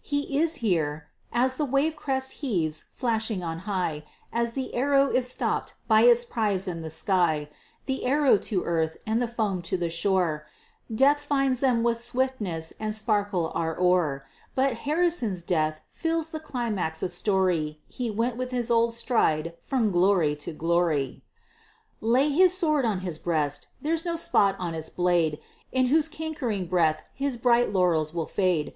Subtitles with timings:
[0.00, 5.28] He is here as the wave crest heaves flashing on high As the arrow is
[5.28, 7.50] stopp'd by its prize in the sky
[7.84, 10.46] The arrow to earth, and the foam to the shore
[10.94, 17.02] Death finds them when swiftness and sparkle are o'er But Harrison's death fills the climax
[17.02, 21.22] of story He went with his old stride from glory to glory!
[22.00, 23.68] Lay his sword on his breast!
[23.82, 25.38] There's no spot on its blade
[25.70, 28.72] In whose cankering breath his bright laurels will fade!